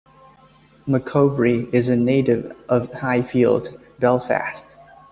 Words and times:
McCoubrey 0.87 1.71
is 1.71 1.87
a 1.87 1.95
native 1.95 2.57
of 2.67 2.91
Highfield, 2.91 3.79
Belfast. 3.99 4.75